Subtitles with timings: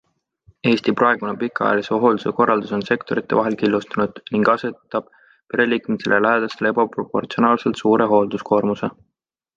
[0.69, 7.83] Eesti praegune pikaajalise hoolduse korraldus on sektorite vahel killustunud ning asetab pereliikmetele ja lähedastele ebaproportsionaalselt
[7.85, 8.91] suure hoolduskoormuse.